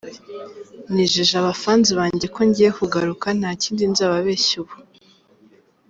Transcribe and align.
Nijeje 0.93 1.33
aba 1.41 1.53
fans 1.61 1.87
banjye 1.99 2.27
ko 2.35 2.39
ngiye 2.47 2.69
kugaruka 2.79 3.27
nta 3.39 3.51
kindi 3.61 3.83
nzababeshya 3.91 4.55
ubu. 4.61 4.75